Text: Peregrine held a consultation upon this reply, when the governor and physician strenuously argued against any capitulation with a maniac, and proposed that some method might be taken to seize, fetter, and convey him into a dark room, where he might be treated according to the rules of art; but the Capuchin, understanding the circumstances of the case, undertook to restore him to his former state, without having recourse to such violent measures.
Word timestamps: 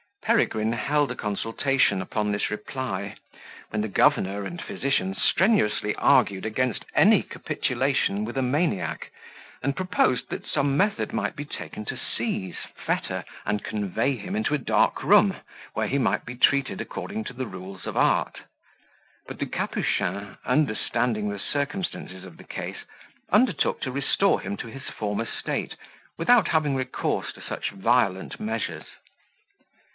Peregrine 0.23 0.71
held 0.71 1.11
a 1.11 1.15
consultation 1.15 2.01
upon 2.01 2.31
this 2.31 2.49
reply, 2.49 3.17
when 3.69 3.81
the 3.81 3.87
governor 3.87 4.45
and 4.45 4.61
physician 4.61 5.13
strenuously 5.13 5.93
argued 5.95 6.45
against 6.45 6.85
any 6.95 7.21
capitulation 7.21 8.23
with 8.23 8.37
a 8.37 8.41
maniac, 8.41 9.11
and 9.61 9.75
proposed 9.75 10.29
that 10.29 10.45
some 10.47 10.75
method 10.77 11.13
might 11.13 11.35
be 11.35 11.45
taken 11.45 11.85
to 11.85 11.97
seize, 11.97 12.55
fetter, 12.75 13.23
and 13.45 13.63
convey 13.63 14.15
him 14.15 14.35
into 14.35 14.55
a 14.55 14.59
dark 14.59 15.03
room, 15.03 15.35
where 15.73 15.87
he 15.87 15.99
might 15.99 16.25
be 16.25 16.35
treated 16.35 16.81
according 16.81 17.23
to 17.25 17.33
the 17.33 17.45
rules 17.45 17.85
of 17.85 17.97
art; 17.97 18.39
but 19.27 19.37
the 19.37 19.45
Capuchin, 19.47 20.37
understanding 20.45 21.29
the 21.29 21.39
circumstances 21.39 22.23
of 22.23 22.37
the 22.37 22.43
case, 22.45 22.85
undertook 23.31 23.81
to 23.81 23.91
restore 23.91 24.41
him 24.41 24.55
to 24.57 24.67
his 24.67 24.83
former 24.97 25.25
state, 25.25 25.75
without 26.17 26.47
having 26.47 26.75
recourse 26.75 27.33
to 27.33 27.41
such 27.41 27.69
violent 27.71 28.39
measures. 28.39 28.85